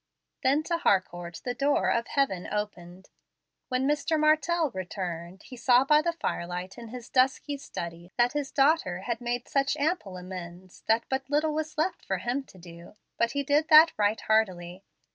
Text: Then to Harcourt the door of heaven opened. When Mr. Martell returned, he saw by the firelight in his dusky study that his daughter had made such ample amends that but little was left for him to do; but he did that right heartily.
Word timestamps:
Then 0.41 0.63
to 0.63 0.79
Harcourt 0.79 1.41
the 1.45 1.53
door 1.53 1.91
of 1.91 2.07
heaven 2.07 2.47
opened. 2.51 3.11
When 3.67 3.87
Mr. 3.87 4.19
Martell 4.19 4.71
returned, 4.71 5.43
he 5.43 5.55
saw 5.55 5.83
by 5.85 6.01
the 6.01 6.11
firelight 6.13 6.75
in 6.75 6.87
his 6.87 7.07
dusky 7.07 7.55
study 7.57 8.11
that 8.17 8.33
his 8.33 8.51
daughter 8.51 9.01
had 9.01 9.21
made 9.21 9.47
such 9.47 9.77
ample 9.77 10.17
amends 10.17 10.81
that 10.87 11.03
but 11.07 11.29
little 11.29 11.53
was 11.53 11.77
left 11.77 12.03
for 12.03 12.17
him 12.17 12.41
to 12.45 12.57
do; 12.57 12.95
but 13.19 13.33
he 13.33 13.43
did 13.43 13.67
that 13.67 13.91
right 13.95 14.21
heartily. 14.21 14.83